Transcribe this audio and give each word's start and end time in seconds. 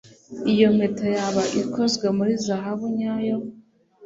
iyo 0.53 0.67
mpeta 0.75 1.05
yaba 1.15 1.43
ikozwe 1.61 2.05
muri 2.17 2.33
zahabu 2.45 2.85
nyayo 2.97 3.37